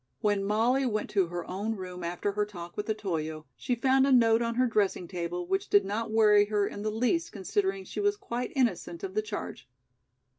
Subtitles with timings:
[0.21, 4.11] When Molly went to her own room after her talk with Otoyo, she found a
[4.11, 7.99] note on her dressing table which did not worry her in the least considering she
[7.99, 9.69] was quite innocent of the charge.